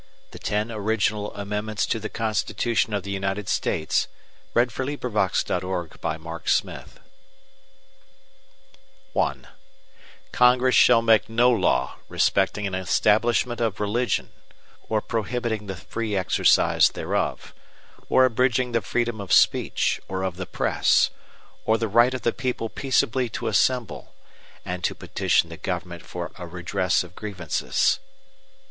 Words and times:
The 0.31 0.39
Ten 0.39 0.71
Original 0.71 1.31
Amendments 1.35 1.85
to 1.85 1.99
the 1.99 2.09
Constitution 2.09 2.91
of 2.91 3.03
the 3.03 3.11
United 3.11 3.47
States 3.47 4.07
Passed 4.51 4.75
by 4.75 4.97
Congress 5.11 5.37
September 5.37 5.85
25, 5.85 6.25
1789 6.25 6.97
Ratified 9.13 9.13
December 9.13 9.13
15, 9.13 9.13
1791 9.13 9.45
I 9.45 9.47
Congress 10.31 10.73
shall 10.75 11.01
make 11.03 11.29
no 11.29 11.51
law 11.51 11.97
respecting 12.09 12.65
an 12.65 12.73
establishment 12.73 13.61
of 13.61 13.79
religion, 13.79 14.31
or 14.89 15.01
prohibiting 15.01 15.67
the 15.67 15.75
free 15.75 16.15
exercise 16.15 16.89
thereof; 16.89 17.53
or 18.09 18.25
abridging 18.25 18.71
the 18.71 18.81
freedom 18.81 19.21
of 19.21 19.31
speech, 19.31 20.01
or 20.07 20.23
of 20.23 20.37
the 20.37 20.47
press, 20.47 21.11
or 21.63 21.77
the 21.77 21.87
right 21.87 22.15
of 22.15 22.23
the 22.23 22.33
people 22.33 22.69
peaceably 22.69 23.29
to 23.29 23.45
assemble, 23.45 24.15
and 24.65 24.83
to 24.83 24.95
petition 24.95 25.49
the 25.49 25.57
Government 25.57 26.01
for 26.03 26.31
a 26.39 26.47
redress 26.47 27.03
of 27.03 27.13
grievances. 27.13 27.99